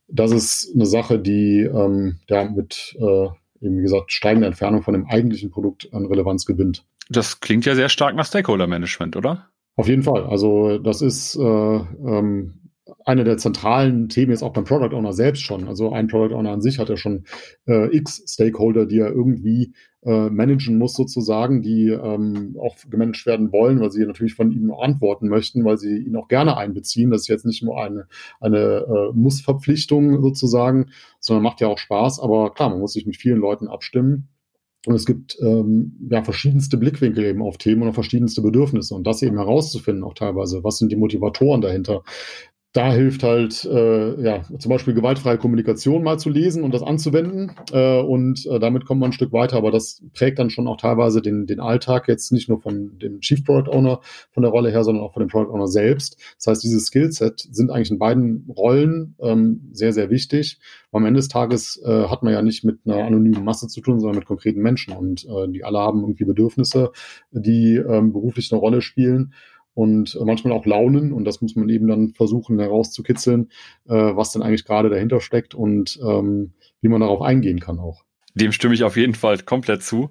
[0.07, 3.27] Das ist eine Sache, die ähm, ja, mit, äh,
[3.61, 6.85] eben wie gesagt, steigender Entfernung von dem eigentlichen Produkt an Relevanz gewinnt.
[7.09, 9.49] Das klingt ja sehr stark nach Stakeholder-Management, oder?
[9.75, 10.25] Auf jeden Fall.
[10.25, 12.65] Also das ist äh, ähm,
[13.03, 15.67] eine der zentralen Themen jetzt auch beim Product Owner selbst schon.
[15.67, 17.25] Also ein Product Owner an sich hat ja schon
[17.67, 19.73] äh, x Stakeholder, die er irgendwie
[20.05, 24.71] äh, managen muss sozusagen, die ähm, auch gemanagt werden wollen, weil sie natürlich von ihm
[24.71, 27.09] antworten möchten, weil sie ihn auch gerne einbeziehen.
[27.11, 28.07] Das ist jetzt nicht nur eine,
[28.39, 32.19] eine äh, Mussverpflichtung sozusagen, sondern macht ja auch Spaß.
[32.19, 34.29] Aber klar, man muss sich mit vielen Leuten abstimmen.
[34.85, 38.93] Und es gibt ähm, ja verschiedenste Blickwinkel eben auf Themen und verschiedenste Bedürfnisse.
[38.93, 42.03] Und das eben herauszufinden, auch teilweise, was sind die Motivatoren dahinter?
[42.75, 47.53] Da hilft halt äh, ja zum Beispiel gewaltfreie Kommunikation mal zu lesen und das anzuwenden
[47.71, 50.75] äh, und äh, damit kommt man ein Stück weiter, aber das prägt dann schon auch
[50.75, 54.71] teilweise den, den Alltag jetzt nicht nur von dem Chief Product Owner von der Rolle
[54.71, 56.17] her, sondern auch von dem Product Owner selbst.
[56.35, 60.59] Das heißt, dieses Skillset sind eigentlich in beiden Rollen ähm, sehr, sehr wichtig.
[60.91, 64.01] Am Ende des Tages äh, hat man ja nicht mit einer anonymen Masse zu tun,
[64.01, 66.91] sondern mit konkreten Menschen und äh, die alle haben irgendwie Bedürfnisse,
[67.31, 69.31] die ähm, beruflich eine Rolle spielen
[69.75, 71.13] und manchmal auch Launen.
[71.13, 73.51] Und das muss man eben dann versuchen herauszukitzeln,
[73.87, 78.03] äh, was denn eigentlich gerade dahinter steckt und ähm, wie man darauf eingehen kann auch.
[78.33, 80.09] Dem stimme ich auf jeden Fall komplett zu,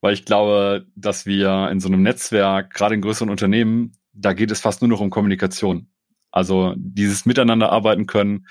[0.00, 4.50] weil ich glaube, dass wir in so einem Netzwerk, gerade in größeren Unternehmen, da geht
[4.50, 5.88] es fast nur noch um Kommunikation.
[6.30, 8.46] Also dieses Miteinander arbeiten können,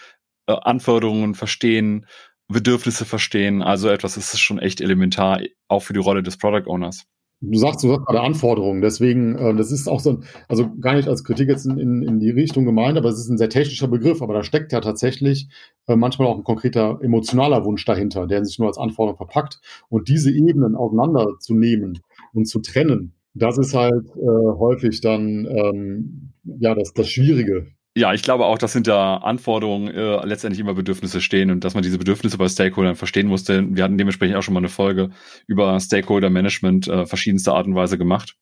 [0.47, 2.07] äh, Anforderungen verstehen,
[2.47, 3.61] Bedürfnisse verstehen.
[3.61, 7.05] Also etwas ist schon echt elementar, auch für die Rolle des Product Owners.
[7.51, 10.95] Du sagst, du sagst gerade Anforderungen, deswegen, äh, das ist auch so ein, also gar
[10.95, 13.49] nicht als Kritik jetzt in, in, in die Richtung gemeint, aber es ist ein sehr
[13.49, 15.49] technischer Begriff, aber da steckt ja tatsächlich
[15.87, 19.59] äh, manchmal auch ein konkreter emotionaler Wunsch dahinter, der sich nur als Anforderung verpackt.
[19.89, 21.99] Und diese Ebenen auseinanderzunehmen
[22.33, 28.13] und zu trennen, das ist halt äh, häufig dann ähm, ja das, das Schwierige ja,
[28.13, 31.97] ich glaube auch, dass hinter Anforderungen äh, letztendlich immer Bedürfnisse stehen und dass man diese
[31.97, 33.65] Bedürfnisse bei Stakeholdern verstehen musste.
[33.73, 35.11] Wir hatten dementsprechend auch schon mal eine Folge
[35.47, 38.35] über Stakeholder Management äh, verschiedenster Art und Weise gemacht.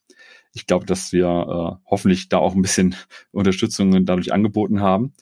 [0.56, 2.96] Ich glaube, dass wir äh, hoffentlich da auch ein bisschen
[3.32, 5.14] Unterstützung dadurch angeboten haben.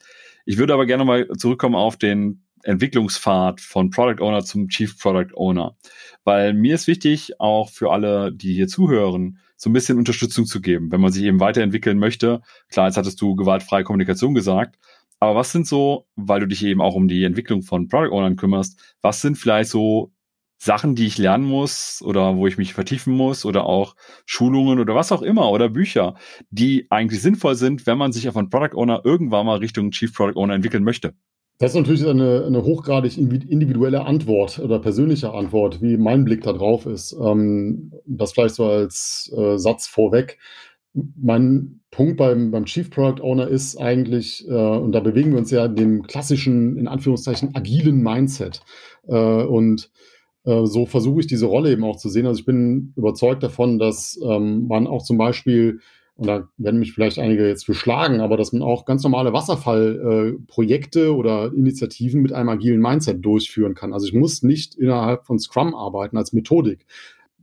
[0.46, 5.36] Ich würde aber gerne mal zurückkommen auf den Entwicklungspfad von Product Owner zum Chief Product
[5.36, 5.76] Owner,
[6.24, 10.60] weil mir ist wichtig, auch für alle, die hier zuhören, so ein bisschen Unterstützung zu
[10.60, 12.42] geben, wenn man sich eben weiterentwickeln möchte.
[12.70, 14.80] Klar, jetzt hattest du gewaltfreie Kommunikation gesagt,
[15.20, 18.38] aber was sind so, weil du dich eben auch um die Entwicklung von Product Ownern
[18.38, 20.12] kümmerst, was sind vielleicht so
[20.58, 23.96] Sachen, die ich lernen muss oder wo ich mich vertiefen muss oder auch
[24.26, 26.16] Schulungen oder was auch immer oder Bücher,
[26.50, 30.12] die eigentlich sinnvoll sind, wenn man sich auf einen Product Owner irgendwann mal Richtung Chief
[30.12, 31.14] Product Owner entwickeln möchte?
[31.62, 36.54] Das ist natürlich eine, eine hochgradig individuelle Antwort oder persönliche Antwort, wie mein Blick da
[36.54, 37.16] drauf ist.
[37.22, 40.40] Ähm, das vielleicht so als äh, Satz vorweg.
[40.94, 45.52] Mein Punkt beim, beim Chief Product Owner ist eigentlich, äh, und da bewegen wir uns
[45.52, 48.62] ja in dem klassischen, in Anführungszeichen, agilen Mindset.
[49.08, 49.92] Äh, und
[50.44, 52.26] so versuche ich diese Rolle eben auch zu sehen.
[52.26, 55.82] Also ich bin überzeugt davon, dass ähm, man auch zum Beispiel
[56.22, 59.34] und da werden mich vielleicht einige jetzt für schlagen, aber dass man auch ganz normale
[59.34, 63.92] Wasserfallprojekte äh, oder Initiativen mit einem agilen Mindset durchführen kann.
[63.92, 66.86] Also ich muss nicht innerhalb von Scrum arbeiten als Methodik.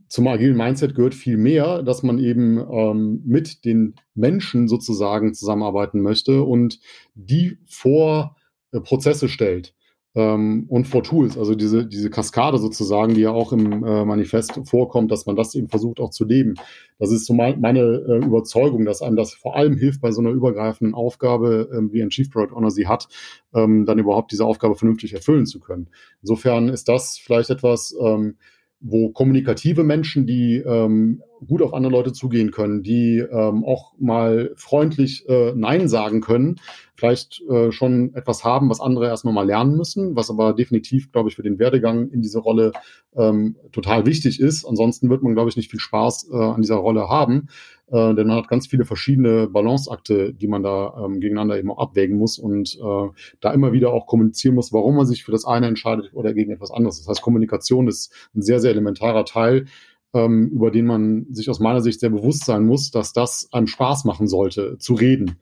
[0.07, 5.99] Zum agilen Mindset gehört viel mehr, dass man eben ähm, mit den Menschen sozusagen zusammenarbeiten
[5.99, 6.79] möchte und
[7.15, 8.37] die vor
[8.71, 9.75] äh, Prozesse stellt
[10.15, 14.59] ähm, und vor Tools, also diese, diese Kaskade sozusagen, die ja auch im äh, Manifest
[14.65, 16.55] vorkommt, dass man das eben versucht auch zu leben.
[16.97, 20.21] Das ist so mein, meine äh, Überzeugung, dass einem das vor allem hilft bei so
[20.21, 23.07] einer übergreifenden Aufgabe, ähm, wie ein Chief Product Owner sie hat,
[23.53, 25.89] ähm, dann überhaupt diese Aufgabe vernünftig erfüllen zu können.
[26.21, 28.37] Insofern ist das vielleicht etwas, ähm,
[28.81, 34.51] wo kommunikative Menschen, die ähm, gut auf andere Leute zugehen können, die ähm, auch mal
[34.55, 36.59] freundlich äh, Nein sagen können,
[36.95, 41.29] vielleicht äh, schon etwas haben, was andere erstmal mal lernen müssen, was aber definitiv, glaube
[41.29, 42.73] ich, für den Werdegang in diese Rolle
[43.15, 44.65] ähm, total wichtig ist.
[44.65, 47.47] Ansonsten wird man, glaube ich, nicht viel Spaß äh, an dieser Rolle haben
[47.91, 51.79] äh, denn man hat ganz viele verschiedene Balanceakte, die man da ähm, gegeneinander eben auch
[51.79, 53.07] abwägen muss und äh,
[53.39, 56.51] da immer wieder auch kommunizieren muss, warum man sich für das eine entscheidet oder gegen
[56.51, 56.99] etwas anderes.
[56.99, 59.65] Das heißt, Kommunikation ist ein sehr, sehr elementarer Teil,
[60.13, 63.67] ähm, über den man sich aus meiner Sicht sehr bewusst sein muss, dass das einem
[63.67, 65.37] Spaß machen sollte, zu reden.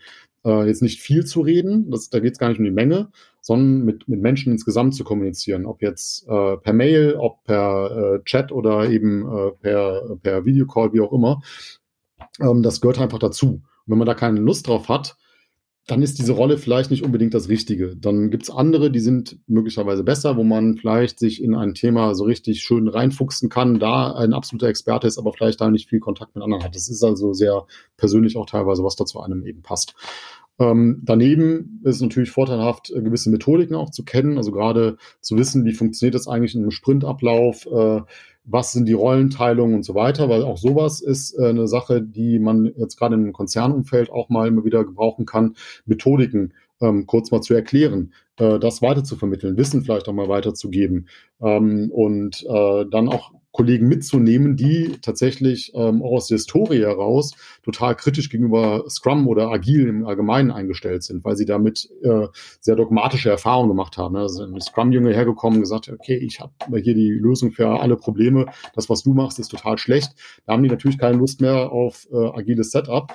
[0.45, 3.10] Äh, jetzt nicht viel zu reden, das, da geht es gar nicht um die Menge,
[3.41, 8.23] sondern mit, mit Menschen insgesamt zu kommunizieren, ob jetzt äh, per Mail, ob per äh,
[8.23, 11.41] Chat oder eben äh, per, per Videocall, wie auch immer.
[12.41, 13.47] Ähm, das gehört einfach dazu.
[13.47, 15.17] Und wenn man da keine Lust drauf hat,
[15.88, 17.95] dann ist diese Rolle vielleicht nicht unbedingt das Richtige.
[17.95, 22.26] Dann gibt's andere, die sind möglicherweise besser, wo man vielleicht sich in ein Thema so
[22.26, 26.36] richtig schön reinfuchsen kann, da ein absoluter Experte ist, aber vielleicht da nicht viel Kontakt
[26.36, 26.76] mit anderen hat.
[26.76, 29.95] Das ist also sehr persönlich auch teilweise, was da zu einem eben passt.
[30.60, 35.38] Ähm, daneben ist es natürlich vorteilhaft, äh, gewisse Methodiken auch zu kennen, also gerade zu
[35.38, 38.02] wissen, wie funktioniert das eigentlich in einem Sprintablauf, äh,
[38.48, 42.40] was sind die Rollenteilungen und so weiter, weil auch sowas ist äh, eine Sache, die
[42.40, 45.56] man jetzt gerade im Konzernumfeld auch mal immer wieder gebrauchen kann,
[45.86, 50.30] Methodiken ähm, kurz mal zu erklären, äh, das weiter zu vermitteln, Wissen vielleicht auch mal
[50.30, 51.08] weiterzugeben
[51.42, 57.34] ähm, und äh, dann auch Kollegen mitzunehmen, die tatsächlich ähm, auch aus der Historie heraus
[57.64, 62.28] total kritisch gegenüber Scrum oder Agil im Allgemeinen eingestellt sind, weil sie damit äh,
[62.60, 64.16] sehr dogmatische Erfahrungen gemacht haben.
[64.16, 68.46] Also ein Scrum-Jünger hergekommen und gesagt, okay, ich habe hier die Lösung für alle Probleme,
[68.76, 70.12] das, was du machst, ist total schlecht.
[70.46, 73.12] Da haben die natürlich keine Lust mehr auf äh, agiles Setup.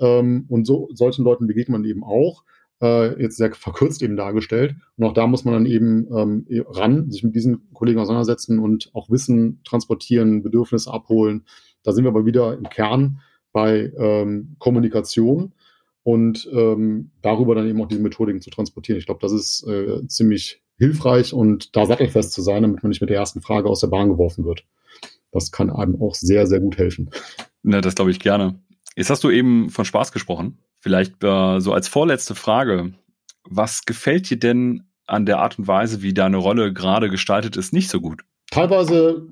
[0.00, 2.42] Ähm, und so solchen Leuten begegnet man eben auch
[2.84, 4.76] äh, jetzt sehr verkürzt eben dargestellt.
[4.96, 8.90] Und auch da muss man dann eben ähm, ran, sich mit diesen Kollegen auseinandersetzen und
[8.92, 11.44] auch Wissen transportieren, Bedürfnisse abholen.
[11.82, 13.20] Da sind wir aber wieder im Kern
[13.52, 15.54] bei ähm, Kommunikation
[16.02, 18.98] und ähm, darüber dann eben auch diese Methodiken zu transportieren.
[18.98, 23.00] Ich glaube, das ist äh, ziemlich hilfreich und da sattelfest zu sein, damit man nicht
[23.00, 24.64] mit der ersten Frage aus der Bahn geworfen wird.
[25.30, 27.10] Das kann einem auch sehr, sehr gut helfen.
[27.62, 28.60] Na, das glaube ich gerne.
[28.96, 30.58] Jetzt hast du eben von Spaß gesprochen.
[30.84, 32.92] Vielleicht äh, so als vorletzte Frage.
[33.48, 37.72] Was gefällt dir denn an der Art und Weise, wie deine Rolle gerade gestaltet ist,
[37.72, 38.20] nicht so gut?
[38.50, 39.26] Teilweise,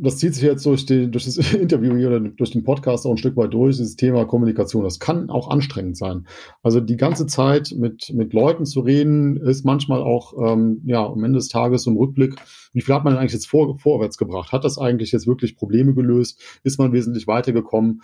[0.00, 3.10] das zieht sich jetzt durch, die, durch das Interview hier oder durch den Podcast auch
[3.10, 4.84] ein Stück weit durch, dieses Thema Kommunikation.
[4.84, 6.28] Das kann auch anstrengend sein.
[6.62, 11.24] Also die ganze Zeit mit, mit Leuten zu reden, ist manchmal auch, ähm, ja, am
[11.24, 12.36] Ende des Tages ein Rückblick,
[12.74, 14.52] wie viel hat man eigentlich jetzt vor, vorwärts gebracht?
[14.52, 16.40] Hat das eigentlich jetzt wirklich Probleme gelöst?
[16.62, 18.02] Ist man wesentlich weitergekommen?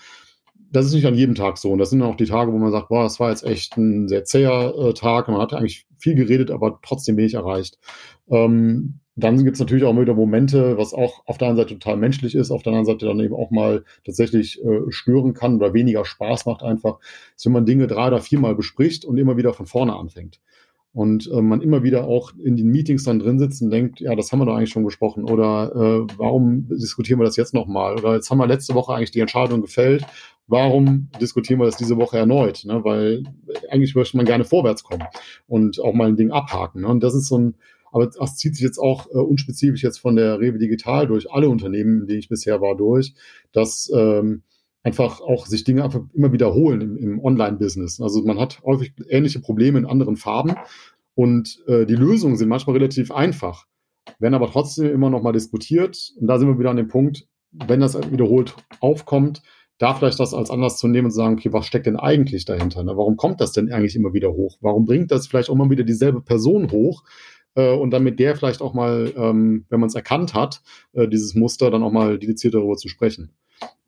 [0.70, 1.70] Das ist nicht an jedem Tag so.
[1.70, 4.09] Und das sind auch die Tage, wo man sagt, boah, das war jetzt echt ein
[4.09, 5.28] sehr zäher äh, Tag.
[5.28, 7.78] Man hat eigentlich viel geredet, aber trotzdem wenig erreicht.
[8.31, 11.74] Ähm, dann gibt es natürlich auch immer wieder Momente, was auch auf der einen Seite
[11.74, 15.57] total menschlich ist, auf der anderen Seite dann eben auch mal tatsächlich äh, stören kann
[15.57, 16.98] oder weniger Spaß macht einfach,
[17.35, 20.40] ist, wenn man Dinge drei oder viermal bespricht und immer wieder von vorne anfängt.
[20.92, 24.14] Und äh, man immer wieder auch in den Meetings dann drin sitzt und denkt, ja,
[24.14, 25.24] das haben wir doch eigentlich schon besprochen.
[25.24, 27.98] Oder äh, warum diskutieren wir das jetzt nochmal?
[27.98, 30.07] Oder jetzt haben wir letzte Woche eigentlich die Entscheidung gefällt
[30.49, 32.65] warum diskutieren wir das diese Woche erneut?
[32.65, 32.83] Ne?
[32.83, 33.23] Weil
[33.71, 35.05] eigentlich möchte man gerne vorwärts kommen
[35.47, 36.83] und auch mal ein Ding abhaken.
[36.83, 36.89] Ne?
[36.89, 37.55] Und das ist so ein,
[37.93, 41.49] aber das zieht sich jetzt auch äh, unspezifisch jetzt von der Rewe Digital durch alle
[41.49, 43.15] Unternehmen, in denen ich bisher war, durch,
[43.53, 44.43] dass ähm,
[44.83, 48.01] einfach auch sich Dinge einfach immer wiederholen im, im Online-Business.
[48.01, 50.55] Also man hat häufig ähnliche Probleme in anderen Farben
[51.15, 53.67] und äh, die Lösungen sind manchmal relativ einfach,
[54.19, 56.13] werden aber trotzdem immer noch mal diskutiert.
[56.19, 59.43] Und da sind wir wieder an dem Punkt, wenn das wiederholt aufkommt,
[59.79, 62.45] da vielleicht das als Anlass zu nehmen und zu sagen, okay, was steckt denn eigentlich
[62.45, 62.83] dahinter?
[62.83, 62.97] Ne?
[62.97, 64.59] Warum kommt das denn eigentlich immer wieder hoch?
[64.61, 67.05] Warum bringt das vielleicht auch immer wieder dieselbe Person hoch?
[67.55, 70.62] Äh, und dann mit der vielleicht auch mal, ähm, wenn man es erkannt hat,
[70.93, 73.33] äh, dieses Muster, dann auch mal dediziert darüber zu sprechen.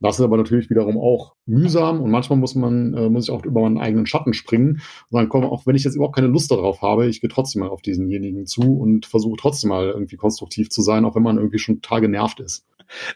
[0.00, 3.44] Das ist aber natürlich wiederum auch mühsam und manchmal muss man, äh, muss ich auch
[3.44, 6.50] über meinen eigenen Schatten springen und dann komm, auch wenn ich jetzt überhaupt keine Lust
[6.50, 10.70] darauf habe, ich gehe trotzdem mal auf diesenjenigen zu und versuche trotzdem mal irgendwie konstruktiv
[10.70, 12.64] zu sein, auch wenn man irgendwie schon total genervt ist.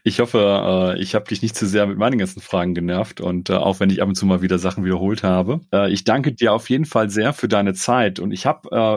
[0.03, 3.51] Ich hoffe, äh, ich habe dich nicht zu sehr mit meinen ganzen Fragen genervt und
[3.51, 5.61] äh, auch wenn ich ab und zu mal wieder Sachen wiederholt habe.
[5.73, 8.55] Äh, ich danke dir auf jeden Fall sehr für deine Zeit und ich habe,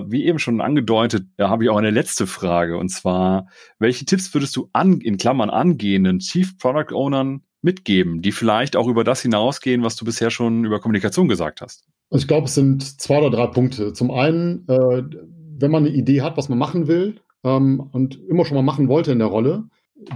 [0.08, 3.48] wie eben schon angedeutet, habe ich auch eine letzte Frage und zwar,
[3.80, 8.88] welche Tipps würdest du an, in Klammern angehenden Chief Product Ownern mitgeben, die vielleicht auch
[8.88, 11.86] über das hinausgehen, was du bisher schon über Kommunikation gesagt hast?
[12.12, 13.94] Ich glaube, es sind zwei oder drei Punkte.
[13.94, 18.56] Zum einen, wenn man eine Idee hat, was man machen will ähm, und immer schon
[18.56, 19.66] mal machen wollte in der Rolle,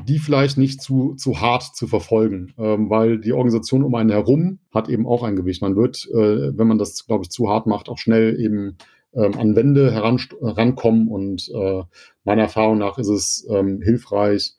[0.07, 4.59] die vielleicht nicht zu, zu hart zu verfolgen, ähm, weil die Organisation um einen herum
[4.71, 5.61] hat eben auch ein Gewicht.
[5.61, 8.77] Man wird, äh, wenn man das, glaube ich, zu hart macht, auch schnell eben
[9.13, 11.83] ähm, an Wände heran, herankommen und äh,
[12.23, 14.53] meiner Erfahrung nach ist es ähm, hilfreich,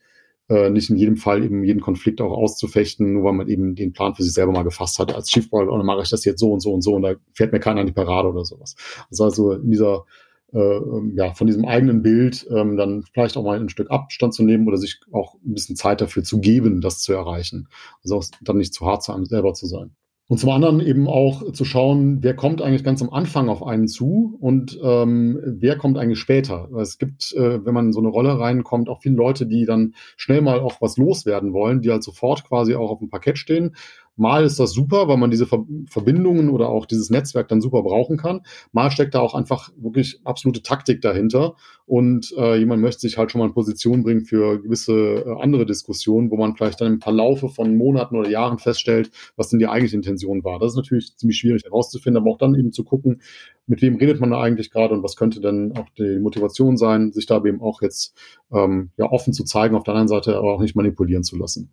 [0.48, 3.92] äh, nicht in jedem Fall eben jeden Konflikt auch auszufechten, nur weil man eben den
[3.92, 5.14] Plan für sich selber mal gefasst hat.
[5.14, 7.14] Als Chief Product Owner mache ich das jetzt so und so und so und da
[7.32, 8.74] fährt mir keiner an die Parade oder sowas.
[9.08, 10.04] Also, also in dieser
[10.52, 14.34] äh, ähm, ja, von diesem eigenen Bild ähm, dann vielleicht auch mal ein Stück Abstand
[14.34, 17.68] zu nehmen oder sich auch ein bisschen Zeit dafür zu geben, das zu erreichen.
[18.02, 19.96] Also auch dann nicht zu hart zu einem selber zu sein.
[20.28, 23.86] Und zum anderen eben auch zu schauen, wer kommt eigentlich ganz am Anfang auf einen
[23.86, 26.70] zu und ähm, wer kommt eigentlich später.
[26.80, 29.94] Es gibt, äh, wenn man in so eine Rolle reinkommt, auch viele Leute, die dann
[30.16, 33.76] schnell mal auch was loswerden wollen, die halt sofort quasi auch auf dem Parkett stehen
[34.16, 38.18] Mal ist das super, weil man diese Verbindungen oder auch dieses Netzwerk dann super brauchen
[38.18, 38.42] kann.
[38.70, 43.30] Mal steckt da auch einfach wirklich absolute Taktik dahinter und äh, jemand möchte sich halt
[43.30, 47.00] schon mal in Position bringen für gewisse äh, andere Diskussionen, wo man vielleicht dann im
[47.00, 50.58] Verlaufe von Monaten oder Jahren feststellt, was denn die eigentliche Intention war.
[50.58, 53.22] Das ist natürlich ziemlich schwierig herauszufinden, aber auch dann eben zu gucken,
[53.66, 57.12] mit wem redet man da eigentlich gerade und was könnte denn auch die Motivation sein,
[57.12, 58.14] sich da eben auch jetzt
[58.52, 61.70] ähm, ja offen zu zeigen, auf der anderen Seite aber auch nicht manipulieren zu lassen.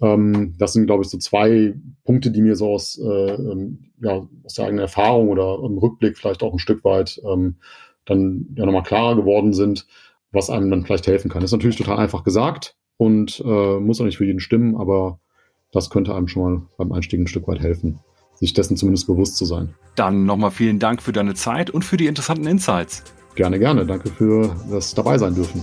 [0.00, 4.26] Ähm, das sind, glaube ich, so zwei Punkte, die mir so aus, äh, ähm, ja,
[4.44, 7.56] aus der eigenen Erfahrung oder im Rückblick vielleicht auch ein Stück weit ähm,
[8.06, 9.86] dann ja nochmal klarer geworden sind,
[10.32, 11.42] was einem dann vielleicht helfen kann.
[11.42, 15.20] Das ist natürlich total einfach gesagt und äh, muss auch nicht für jeden stimmen, aber
[15.72, 18.00] das könnte einem schon mal beim Einstieg ein Stück weit helfen,
[18.34, 19.74] sich dessen zumindest bewusst zu sein.
[19.96, 23.04] Dann nochmal vielen Dank für deine Zeit und für die interessanten Insights.
[23.34, 23.86] Gerne, gerne.
[23.86, 25.62] Danke für das dabei sein dürfen.